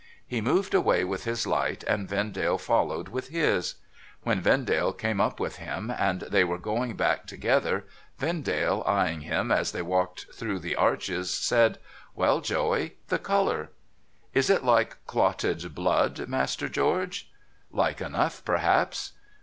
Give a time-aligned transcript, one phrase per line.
[0.25, 3.75] He moved away with his light, and Vendale followed with his.
[4.23, 7.85] When Vendale came up with him, and they were going back together,
[8.17, 11.77] Vendale, eyeing him as they walked through the arches, said:'
[12.15, 12.97] Well, Joey?
[13.09, 13.69] The colour.''
[14.33, 17.29] Is it like clotted blood, Master George?'
[17.61, 19.11] * Like enough, perhaps.'